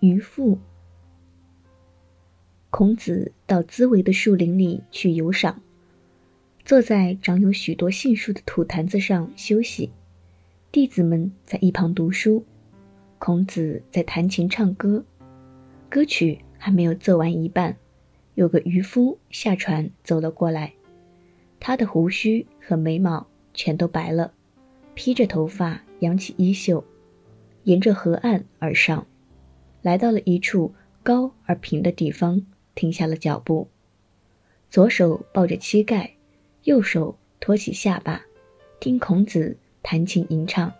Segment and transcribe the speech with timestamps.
[0.00, 0.58] 渔父。
[2.70, 5.60] 孔子到滋为的树林里去游赏，
[6.64, 9.90] 坐在长有许多杏树的土坛子上休息。
[10.70, 12.44] 弟子们在一旁读书，
[13.18, 15.04] 孔子在弹琴唱歌。
[15.88, 17.74] 歌曲还没有奏完一半，
[18.34, 20.74] 有个渔夫下船走了过来，
[21.58, 24.34] 他的胡须和眉毛全都白了，
[24.94, 26.84] 披着头发，扬起衣袖，
[27.64, 29.06] 沿着河岸而上，
[29.82, 32.44] 来到了一处高而平的地方。
[32.74, 33.66] 停下了脚步，
[34.70, 36.14] 左手抱着膝盖，
[36.62, 38.22] 右手托起下巴，
[38.78, 40.72] 听孔子弹琴吟唱。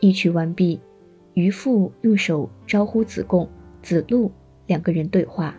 [0.00, 0.80] 一曲完毕，
[1.34, 3.46] 渔父用手招呼子贡、
[3.82, 4.32] 子路
[4.66, 5.54] 两个人对话。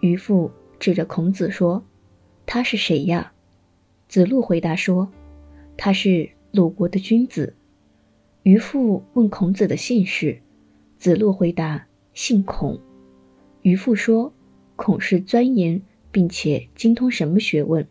[0.00, 1.84] 渔父指着孔子说
[2.44, 3.32] ：“他是谁呀？”
[4.08, 5.08] 子路回答说
[5.78, 7.54] ：“他是鲁国的君子。”
[8.42, 10.42] 渔父问孔子的姓氏，
[11.00, 12.78] 子路回答：“姓孔。”
[13.62, 14.32] 渔父说。
[14.76, 17.86] 孔氏钻研并且精通什么学问？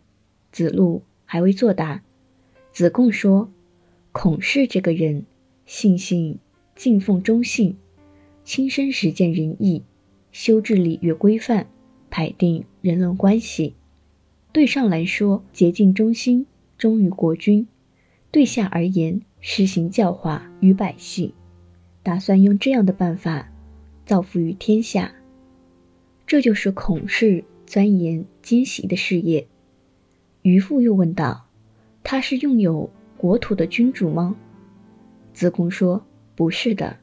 [0.50, 2.02] 子路还未作答。
[2.72, 3.48] 子贡说
[4.10, 5.24] ：“孔氏这个人，
[5.66, 6.36] 性性
[6.74, 7.76] 敬奉忠信，
[8.42, 9.84] 亲身实践仁义，
[10.32, 11.68] 修治礼乐规范，
[12.10, 13.76] 排定人伦关系。
[14.50, 16.44] 对上来说，竭尽忠心，
[16.76, 17.66] 忠于国君；
[18.32, 21.32] 对下而言，施行教化于百姓，
[22.02, 23.50] 打算用这样的办法
[24.04, 25.12] 造福于天下。”
[26.26, 29.46] 这就是孔氏钻研兼习的事业。
[30.42, 31.46] 渔父又问道
[32.04, 34.36] ：“他是拥有国土的君主吗？”
[35.34, 36.96] 子贡说：“不是的。”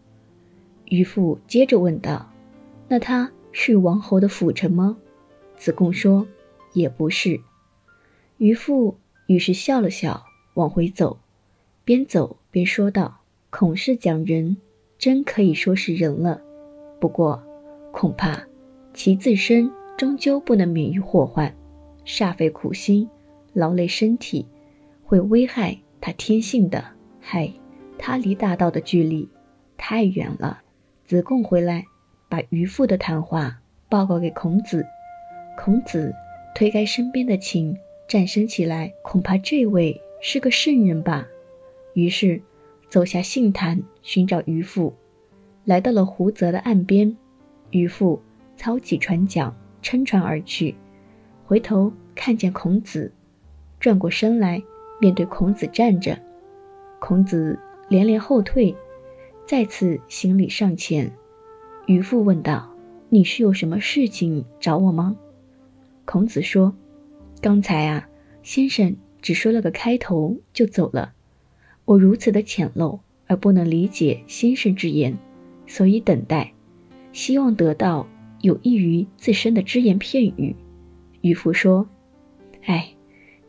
[0.85, 2.31] 渔父接着问道
[2.87, 4.97] ：“那他是王侯的辅臣吗？”
[5.57, 6.25] 子贡说
[6.73, 7.39] ：“也不是。”
[8.37, 11.19] 渔父于是笑了笑，往回走，
[11.83, 14.57] 边走边说道：“孔氏讲人，
[14.97, 16.41] 真可以说是人了。
[16.99, 17.41] 不过，
[17.91, 18.41] 恐怕……”
[18.93, 21.53] 其自身终究不能免于祸患，
[22.03, 23.07] 煞费苦心，
[23.53, 24.47] 劳累身体，
[25.03, 26.83] 会危害他天性的。
[27.21, 27.47] 嗨，
[27.95, 29.29] 他离大道的距离
[29.77, 30.63] 太远了。
[31.05, 31.85] 子贡回来，
[32.27, 34.83] 把渔父的谈话报告给孔子。
[35.55, 36.11] 孔子
[36.55, 37.77] 推开身边的琴，
[38.07, 41.27] 站身起来，恐怕这位是个圣人吧。
[41.93, 42.41] 于是
[42.89, 44.93] 走下杏坛，寻找渔父，
[45.65, 47.15] 来到了湖泽的岸边，
[47.71, 48.21] 渔父。
[48.59, 50.73] 操起船桨，撑船而去。
[51.45, 53.13] 回头看见孔子，
[53.79, 54.59] 转过身来，
[54.99, 56.17] 面对孔子站着。
[56.97, 58.75] 孔子连连后退，
[59.45, 61.13] 再次行礼上前。
[61.85, 62.67] 渔父问道
[63.09, 65.15] ：“你是有什么事情找我吗？”
[66.03, 66.75] 孔子说
[67.39, 68.09] ：“刚才啊，
[68.41, 71.13] 先生只说了个开头就走了。
[71.87, 75.17] 我如此的浅陋而不能理解先生之言，
[75.65, 76.53] 所以等待，
[77.11, 78.05] 希望得到。”
[78.41, 80.55] 有益于自身的只言片语，
[81.21, 81.89] 渔夫说
[82.67, 82.89] ：“哎，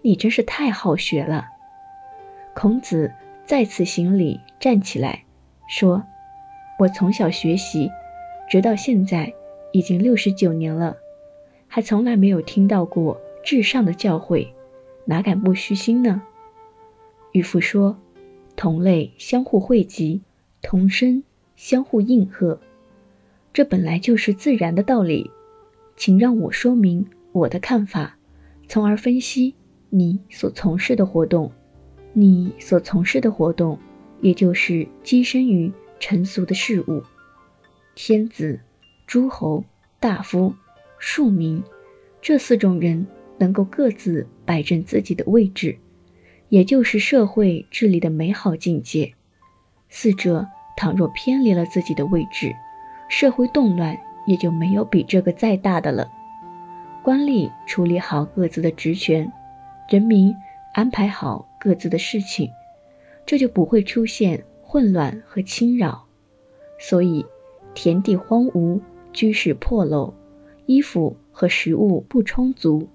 [0.00, 1.44] 你真是太好学了。”
[2.56, 3.12] 孔子
[3.44, 5.22] 再次行礼，站起来
[5.68, 6.02] 说
[6.80, 7.90] ：“我从小学习，
[8.48, 9.30] 直到现在
[9.72, 10.96] 已经六十九年了，
[11.66, 14.48] 还从来没有听到过至上的教诲，
[15.04, 16.22] 哪敢不虚心呢？”
[17.32, 17.98] 渔夫说
[18.58, 20.20] ：“同类相互汇集，
[20.62, 21.22] 同声
[21.54, 22.58] 相互应和。”
[23.54, 25.30] 这本来就是自然的道理，
[25.96, 28.18] 请让我说明我的看法，
[28.66, 29.54] 从而分析
[29.90, 31.52] 你所从事的活动。
[32.12, 33.78] 你所从事的活动，
[34.20, 37.00] 也就是跻身于尘俗的事物。
[37.94, 38.58] 天子、
[39.06, 39.64] 诸侯、
[40.00, 40.52] 大夫、
[40.98, 41.62] 庶民，
[42.20, 43.06] 这四种人
[43.38, 45.78] 能够各自摆正自己的位置，
[46.48, 49.14] 也就是社会治理的美好境界。
[49.88, 52.54] 四者倘若偏离了自己的位置，
[53.08, 56.10] 社会动乱也就没有比这个再大的了。
[57.02, 59.32] 官吏处理好各自的职权，
[59.88, 60.34] 人民
[60.74, 62.50] 安排好各自的事情，
[63.24, 66.04] 这就不会出现混乱和侵扰。
[66.78, 67.24] 所以，
[67.72, 68.78] 田地荒芜，
[69.12, 70.12] 居室破漏，
[70.66, 72.86] 衣服和食物不充足，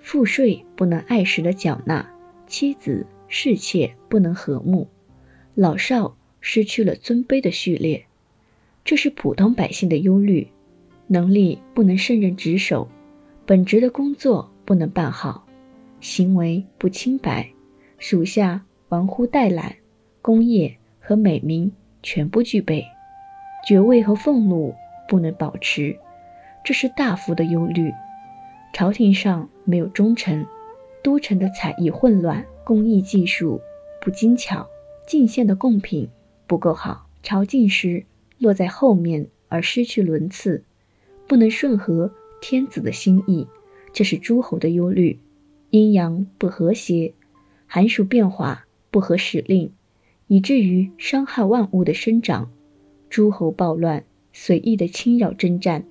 [0.00, 2.09] 赋税不能按时的缴纳，
[2.50, 4.88] 妻子侍妾不能和睦，
[5.54, 8.04] 老少失去了尊卑的序列。
[8.84, 10.48] 这是普通百姓的忧虑，
[11.06, 12.88] 能力不能胜任职守，
[13.46, 15.46] 本职的工作不能办好，
[16.00, 17.48] 行为不清白，
[17.98, 19.76] 属下玩忽怠懒，
[20.20, 21.70] 功业和美名
[22.02, 22.84] 全部具备，
[23.64, 24.74] 爵位和俸禄
[25.08, 25.96] 不能保持，
[26.64, 27.92] 这是大夫的忧虑。
[28.72, 30.44] 朝廷上没有忠臣，
[31.02, 33.60] 都城的采邑混乱，工艺技术
[34.00, 34.66] 不精巧，
[35.06, 36.08] 进献的贡品
[36.46, 38.04] 不够好，朝觐时。
[38.38, 40.64] 落在后面而失去伦次，
[41.28, 42.10] 不能顺合
[42.40, 43.46] 天子的心意，
[43.92, 45.18] 这是诸侯的忧虑。
[45.68, 47.12] 阴阳不和谐，
[47.66, 49.70] 寒暑变化不合时令，
[50.26, 52.50] 以至于伤害万物的生长。
[53.10, 55.84] 诸侯暴乱，随意的侵扰征战，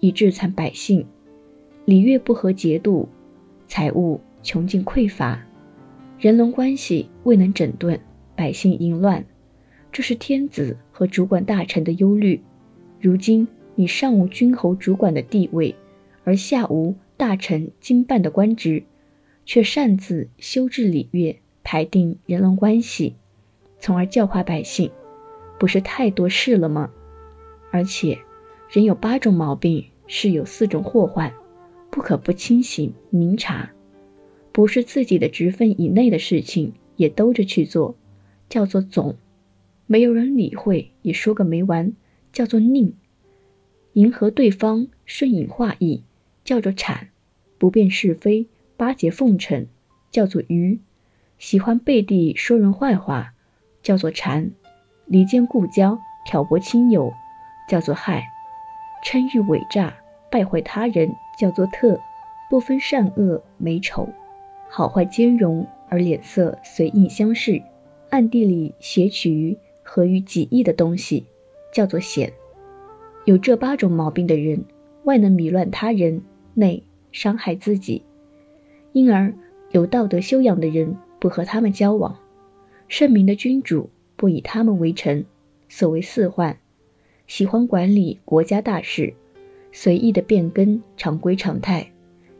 [0.00, 1.06] 以致残百姓。
[1.84, 3.08] 礼乐不合节度，
[3.68, 5.42] 财物穷尽匮乏，
[6.18, 7.98] 人伦关系未能整顿，
[8.36, 9.24] 百姓淫乱。
[9.90, 12.40] 这是天子和主管大臣的忧虑。
[13.00, 15.74] 如今你上无君侯主管的地位，
[16.24, 18.84] 而下无大臣经办的官职。
[19.46, 23.14] 却擅自修治礼乐，排定人伦关系，
[23.78, 24.90] 从而教化百姓，
[25.58, 26.90] 不是太多事了吗？
[27.70, 28.18] 而且，
[28.70, 31.30] 人有八种毛病，是有四种祸患，
[31.90, 33.70] 不可不清醒明察。
[34.54, 37.96] 不是自己的职分以内的事情，也兜着去做，
[38.48, 39.16] 叫做总；
[39.86, 41.92] 没有人理会，也说个没完，
[42.32, 42.92] 叫做佞；
[43.94, 46.04] 迎合对方，顺应话意，
[46.44, 47.08] 叫做谄；
[47.58, 48.46] 不辨是非。
[48.76, 49.66] 巴结奉承，
[50.12, 50.78] 叫做愚；
[51.36, 53.34] 喜欢背地说人坏话，
[53.82, 54.50] 叫做谄；
[55.06, 57.12] 离间故交，挑拨亲友，
[57.68, 58.20] 叫做害；
[59.04, 59.92] 称誉伪诈，
[60.30, 61.98] 败坏他人，叫做特；
[62.48, 64.08] 不分善恶美丑，
[64.76, 67.62] 好坏兼容，而脸色随应相视，
[68.10, 71.24] 暗地里挟取于合于己意的东西，
[71.72, 72.32] 叫做险。
[73.24, 74.64] 有这八种毛病的人，
[75.04, 76.20] 外能迷乱他人，
[76.54, 76.82] 内
[77.12, 78.02] 伤害自己。
[78.90, 79.32] 因而，
[79.70, 82.12] 有道德修养的人不和他们交往；
[82.88, 85.24] 圣明的君主不以他们为臣。
[85.68, 86.58] 所谓四患，
[87.28, 89.14] 喜欢管理国家大事，
[89.70, 91.92] 随意的变更常规常态，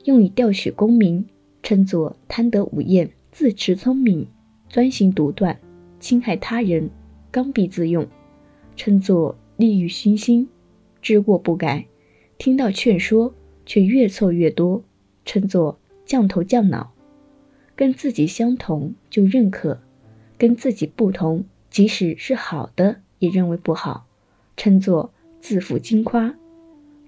[0.02, 1.24] 用以调取功名，
[1.64, 4.28] 称作贪得无厌；自持聪明，
[4.68, 5.58] 专行独断，
[5.98, 6.90] 侵害他人，
[7.32, 8.06] 刚愎自用，
[8.76, 10.46] 称作利欲熏心；
[11.00, 11.86] 知过不改，
[12.36, 13.34] 听到劝说
[13.64, 14.84] 却越错越多，
[15.24, 15.80] 称作。
[16.04, 16.92] 降头降脑，
[17.74, 19.80] 跟自己相同就认可，
[20.36, 24.04] 跟自己不同，即使是好的也认为不好，
[24.54, 26.34] 称作自负轻夸。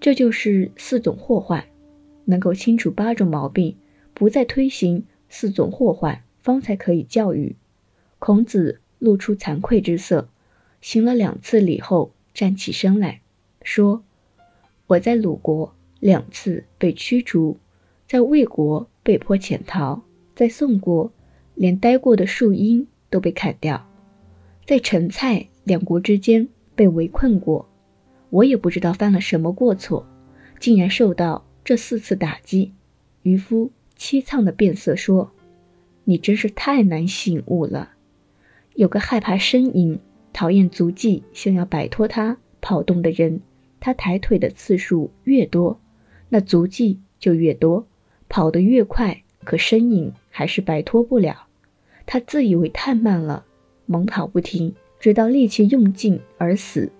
[0.00, 1.62] 这就是四种祸患。
[2.24, 3.76] 能够清除八种毛病，
[4.18, 7.54] 不再推行四种祸患，方才可以教育。
[8.18, 10.30] 孔子露出惭愧之色，
[10.80, 13.20] 行了两次礼后，站起身来
[13.60, 14.02] 说
[14.88, 17.58] ：“我在鲁国两次被驱逐。”
[18.08, 20.02] 在魏国被迫潜逃，
[20.34, 21.12] 在宋国
[21.54, 23.86] 连待过的树荫都被砍掉，
[24.64, 27.68] 在陈蔡两国之间被围困过，
[28.30, 30.06] 我也不知道犯了什么过错，
[30.58, 32.72] 竟然受到这四次打击。
[33.22, 35.32] 渔夫凄怆的变色说
[36.04, 37.92] ：“你真是太难醒悟了。
[38.74, 39.98] 有个害怕呻吟、
[40.32, 43.40] 讨厌足迹、想要摆脱它跑动的人，
[43.80, 45.80] 他抬腿的次数越多，
[46.28, 47.86] 那足迹就越多。”
[48.28, 51.46] 跑得越快，可身影还是摆脱不了。
[52.04, 53.44] 他自以为太慢了，
[53.86, 56.90] 猛跑不停，直到力气用尽而死。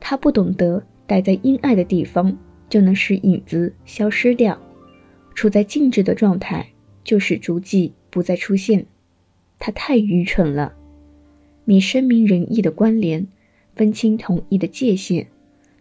[0.00, 2.34] 他不懂得待在阴暗的地方，
[2.70, 4.56] 就能使影子消失掉；
[5.34, 6.68] 处在静止的状态，
[7.02, 8.86] 就使足迹不再出现。
[9.58, 10.74] 他太愚蠢了。
[11.64, 13.26] 你深明仁义的关联，
[13.74, 15.28] 分清同一的界限，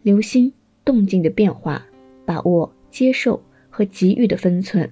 [0.03, 0.53] 留心
[0.86, 1.88] 动静的变化，
[2.25, 3.43] 把握接受。
[3.74, 4.91] 和给予的分寸，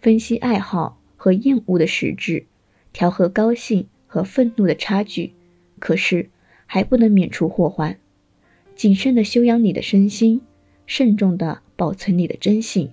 [0.00, 2.46] 分析爱好和厌恶的实质，
[2.90, 5.34] 调和高兴和愤怒的差距，
[5.78, 6.30] 可是
[6.64, 7.98] 还不能免除祸患。
[8.74, 10.40] 谨慎地修养你的身心，
[10.86, 12.90] 慎重地保存你的真性。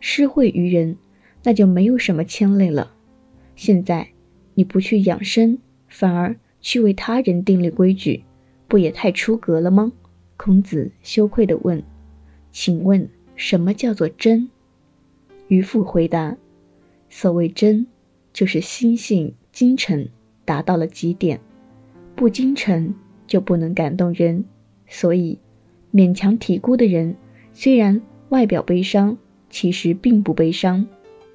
[0.00, 0.96] 施惠于人，
[1.42, 2.92] 那就没有什么牵累了。
[3.56, 4.08] 现在
[4.54, 8.22] 你不去养生，反而去为他人订立规矩，
[8.66, 9.92] 不也太出格了吗？
[10.36, 11.82] 孔子羞愧地问
[12.52, 14.48] ：“请问什么叫做真？”
[15.48, 16.36] 渔父回答
[17.10, 17.86] ：“所谓真，
[18.32, 20.08] 就是心性精诚
[20.44, 21.40] 达到了极点，
[22.14, 22.94] 不精诚
[23.26, 24.44] 就不能感动人。
[24.86, 25.38] 所以，
[25.92, 27.16] 勉强体孤的人，
[27.52, 29.18] 虽然外表悲伤，
[29.50, 30.86] 其实并不悲伤；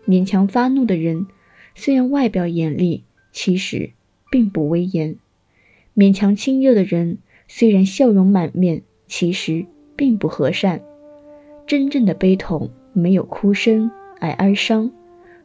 [0.07, 1.27] 勉强发怒的人，
[1.75, 3.91] 虽然外表严厉，其实
[4.31, 5.15] 并不威严；
[5.95, 7.17] 勉强亲热的人，
[7.47, 9.65] 虽然笑容满面，其实
[9.95, 10.81] 并不和善。
[11.65, 13.89] 真正的悲痛，没有哭声。”
[14.23, 14.89] 而哀伤，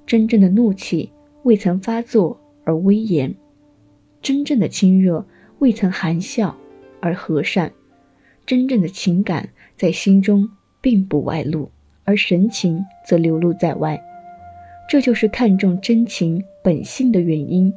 [0.06, 1.10] 真正的怒气
[1.42, 3.32] 未曾发作而威严；
[4.22, 5.26] 真正的亲热
[5.58, 6.56] 未曾含笑
[7.00, 7.70] 而和善；
[8.46, 10.48] 真正的情感在心中
[10.80, 11.72] 并不外露，
[12.08, 14.02] 而神情则流露在外。
[14.88, 17.70] 这就是看重真情本性的原因。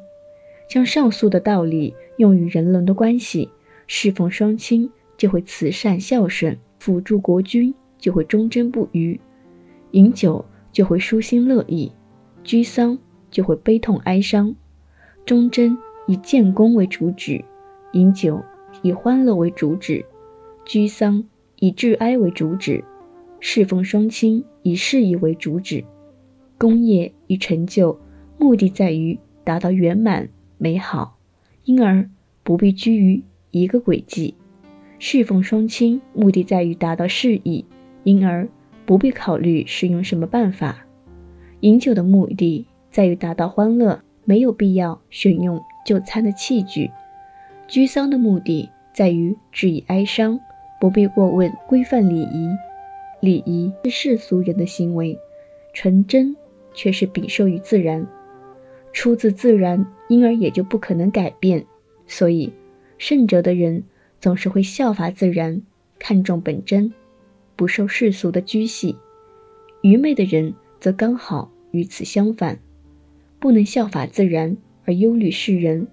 [0.70, 3.50] 将上述的道理用于人伦的关系，
[3.88, 9.20] 侍奉双亲，就会慈善孝顺，辅助国君就会忠贞不渝，
[9.92, 11.92] 饮酒就会舒心乐意，
[12.42, 12.98] 居丧
[13.30, 14.56] 就会悲痛哀伤。
[15.26, 17.44] 忠贞以建功为主旨，
[17.92, 18.42] 饮酒
[18.82, 20.06] 以欢乐为主旨，
[20.64, 21.22] 居丧
[21.58, 22.82] 以致哀为主旨，
[23.42, 25.84] 侍奉双亲以事义为主旨。
[26.58, 27.98] 功业与成就，
[28.38, 30.30] 目的在于达到圆满
[30.60, 31.18] 美好，
[31.66, 32.08] 因而
[32.44, 34.36] 不必拘于一个轨迹；
[35.00, 37.66] 侍奉双亲，目的在于达到事义，
[38.04, 38.48] 因而
[38.86, 40.86] 不必考虑使用什么办法；
[41.62, 46.92] 饮酒的目的在于达到欢乐，没有必要选用就餐的器具；
[47.68, 50.40] 居丧的目的在于致以哀伤，
[50.80, 52.50] 不必过问规范礼仪。
[53.22, 55.18] 礼仪是世俗人的行为，
[55.74, 56.36] 纯真。
[56.74, 58.08] 却是禀受于自然，
[58.94, 61.62] 出自自然，因而也就不可能改变。
[62.08, 62.50] 所以，
[62.98, 63.84] 圣哲的人
[64.22, 65.62] 总是会效法自然，
[66.00, 66.94] 看重本真，
[67.58, 68.96] 不受世俗的拘系；
[69.82, 72.58] 愚昧的人则刚好与此相反，
[73.38, 75.86] 不能效法自然而忧虑世人，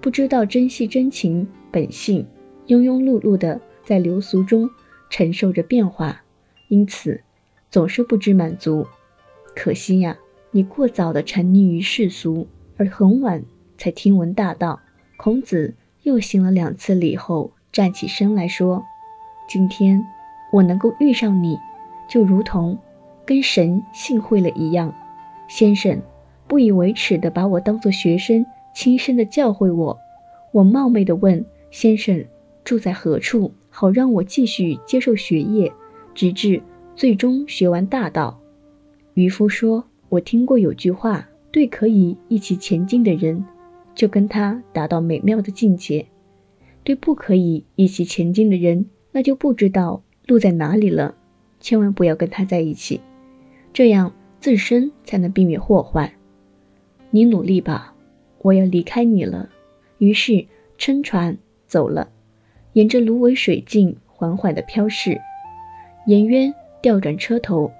[0.00, 2.26] 不知道珍惜真情本性，
[2.68, 4.66] 庸庸碌碌的在流俗中
[5.10, 6.24] 承受着变化，
[6.68, 7.20] 因此
[7.70, 8.86] 总是不知满足。
[9.54, 10.16] 可惜呀，
[10.50, 12.46] 你过早的沉溺于世俗，
[12.76, 13.44] 而很晚
[13.78, 14.80] 才听闻大道。
[15.16, 18.84] 孔子又行了两次礼后，站起身来说
[19.48, 20.02] ：“今天
[20.52, 21.58] 我能够遇上你，
[22.08, 22.78] 就如同
[23.24, 24.94] 跟神幸会了一样。
[25.48, 26.00] 先生
[26.46, 28.44] 不以为耻的把我当做学生，
[28.74, 29.98] 轻声的教诲我。
[30.52, 32.24] 我冒昧的问先生
[32.62, 35.72] 住在何处，好让我继续接受学业，
[36.16, 36.60] 直至
[36.96, 38.36] 最终学完大道。”
[39.14, 43.44] 渔夫说：“我听过有句话，对可以一起前进的人，
[43.94, 46.04] 就跟他达到美妙的境界；
[46.82, 51.14] 对不可以一起前进的人，那就不知道路在哪里了。
[51.60, 53.00] 千万不要跟他在一起，
[53.72, 56.10] 这样自身才能避免祸患。
[57.10, 57.94] 你努力吧，
[58.42, 59.48] 我要离开你了。”
[59.98, 60.46] 于是
[60.76, 62.10] 撑船走了，
[62.74, 65.18] 沿着芦苇水径缓缓地飘逝。
[66.06, 67.70] 颜渊调转车头，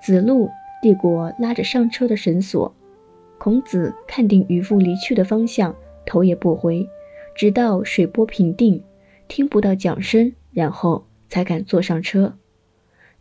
[0.00, 0.50] 子路。
[0.80, 2.74] 帝国拉着上车的绳索，
[3.38, 5.72] 孔子看定渔夫离去的方向，
[6.04, 6.84] 头也不回，
[7.36, 8.82] 直到水波平定，
[9.28, 12.34] 听不到桨声，然后才敢坐上车。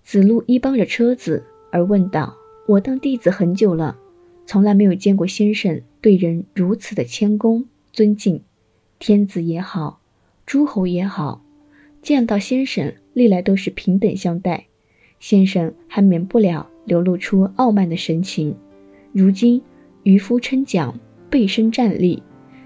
[0.03, 3.99] 子路依帮着车子，而问道：“我当弟子很久了，
[4.47, 8.41] 从来没有见过先生对人如此的谦恭尊敬。
[8.97, 9.99] 天子也好，
[10.47, 11.43] 诸侯也好，
[12.01, 14.65] 见到先生历来都是平等相待，
[15.19, 18.55] 先生还免不了。”流露出傲慢的神情。
[19.11, 19.61] 如今
[20.01, 20.99] 渔夫撑桨
[21.29, 22.21] 背身站立，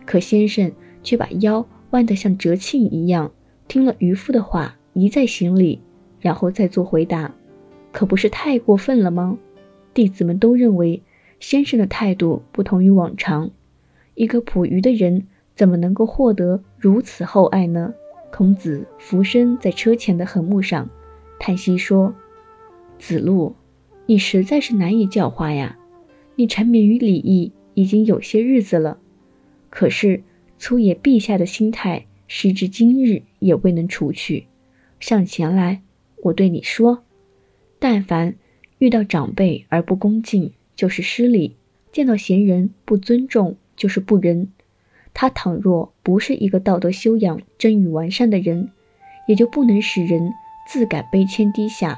[0.05, 0.71] 可先生
[1.03, 3.29] 却把腰弯得像折磬一样，
[3.67, 5.81] 听了渔夫的话，一再行礼，
[6.21, 7.35] 然后再做回答，
[7.91, 9.37] 可不是太过分了吗？
[9.93, 11.03] 弟子们都认为
[11.41, 13.51] 先生的态度不同于往常。
[14.13, 17.93] 一个捕鱼的人怎么能够获得如此厚爱呢？
[18.38, 20.89] 孔子俯身在车前的横木上，
[21.39, 22.13] 叹息说
[23.00, 23.56] ：“子路。”
[24.08, 25.80] 你实在是难以教化呀！
[26.36, 29.00] 你沉湎于礼义已经有些日子了，
[29.70, 30.22] 可是
[30.58, 34.48] 粗野陛下的心态，时至今日也未能除去。
[35.00, 35.82] 上前来，
[36.24, 37.06] 我对你说：
[37.80, 38.36] 但凡
[38.80, 41.56] 遇到长辈而不恭敬，就是失礼；
[41.94, 44.51] 见到贤人不尊重，就是不仁。
[45.15, 48.69] 他倘若不是一个道德修养臻与完善的人，
[49.27, 50.31] 也就不能使人
[50.67, 51.98] 自感卑谦低下。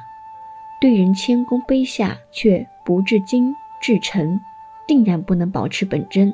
[0.80, 4.40] 对人谦恭卑下，却不至精至诚，
[4.88, 6.32] 定然不能保持本真，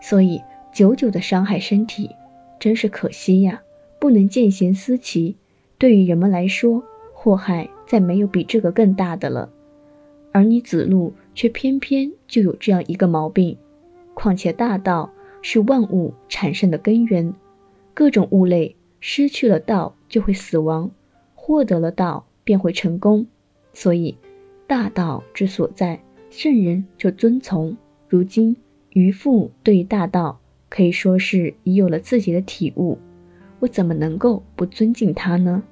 [0.00, 0.42] 所以
[0.72, 2.10] 久久的伤害身体，
[2.58, 3.60] 真是可惜呀！
[3.98, 5.36] 不能见贤思齐，
[5.76, 6.82] 对于人们来说，
[7.12, 9.50] 祸害再没有比这个更大的了。
[10.32, 13.58] 而你子路却偏偏就有这样一个毛病。
[14.14, 15.10] 况且大道
[15.48, 17.32] 是万物产生的根源，
[17.94, 20.90] 各种物类失去了道就会死亡，
[21.36, 23.24] 获得了道便会成功。
[23.72, 24.18] 所以，
[24.66, 27.76] 大道之所在，圣人就遵从。
[28.08, 28.56] 如今
[28.90, 30.36] 渔父对于大道
[30.68, 32.98] 可以说是已有了自己的体悟，
[33.60, 35.62] 我怎么能够不尊敬他呢？